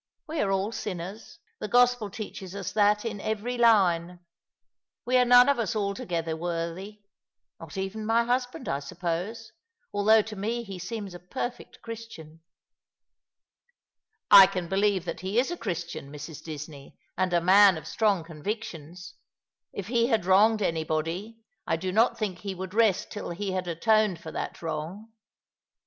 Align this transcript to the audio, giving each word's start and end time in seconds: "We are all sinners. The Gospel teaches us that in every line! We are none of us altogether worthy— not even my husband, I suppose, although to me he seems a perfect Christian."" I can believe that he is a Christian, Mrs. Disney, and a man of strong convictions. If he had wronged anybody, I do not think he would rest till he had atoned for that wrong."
"We 0.27 0.41
are 0.41 0.49
all 0.51 0.71
sinners. 0.71 1.37
The 1.59 1.67
Gospel 1.67 2.09
teaches 2.09 2.55
us 2.55 2.71
that 2.71 3.05
in 3.05 3.21
every 3.21 3.55
line! 3.55 4.21
We 5.05 5.15
are 5.17 5.25
none 5.25 5.47
of 5.47 5.59
us 5.59 5.75
altogether 5.75 6.35
worthy— 6.35 7.03
not 7.59 7.77
even 7.77 8.07
my 8.07 8.23
husband, 8.23 8.67
I 8.67 8.79
suppose, 8.79 9.51
although 9.93 10.23
to 10.23 10.35
me 10.35 10.63
he 10.63 10.79
seems 10.79 11.13
a 11.13 11.19
perfect 11.19 11.83
Christian."" 11.83 12.39
I 14.41 14.47
can 14.47 14.67
believe 14.67 15.05
that 15.05 15.19
he 15.19 15.37
is 15.37 15.51
a 15.51 15.55
Christian, 15.55 16.11
Mrs. 16.11 16.43
Disney, 16.43 16.97
and 17.15 17.31
a 17.31 17.39
man 17.39 17.77
of 17.77 17.85
strong 17.85 18.23
convictions. 18.23 19.13
If 19.71 19.89
he 19.89 20.07
had 20.07 20.25
wronged 20.25 20.63
anybody, 20.63 21.43
I 21.67 21.75
do 21.75 21.91
not 21.91 22.17
think 22.17 22.39
he 22.39 22.55
would 22.55 22.73
rest 22.73 23.11
till 23.11 23.29
he 23.29 23.51
had 23.51 23.67
atoned 23.67 24.19
for 24.19 24.31
that 24.31 24.63
wrong." 24.63 25.09